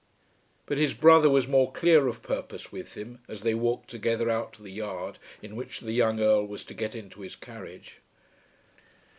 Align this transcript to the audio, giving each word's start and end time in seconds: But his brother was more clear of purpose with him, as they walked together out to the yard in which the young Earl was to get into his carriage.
But 0.65 0.79
his 0.79 0.95
brother 0.95 1.29
was 1.29 1.47
more 1.47 1.71
clear 1.71 2.07
of 2.07 2.23
purpose 2.23 2.71
with 2.71 2.95
him, 2.97 3.19
as 3.27 3.41
they 3.43 3.53
walked 3.53 3.91
together 3.91 4.31
out 4.31 4.51
to 4.53 4.63
the 4.63 4.71
yard 4.71 5.19
in 5.43 5.55
which 5.55 5.79
the 5.81 5.93
young 5.93 6.19
Earl 6.19 6.47
was 6.47 6.63
to 6.63 6.73
get 6.73 6.95
into 6.95 7.21
his 7.21 7.35
carriage. 7.35 7.99